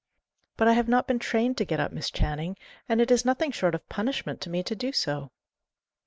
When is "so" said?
4.91-5.29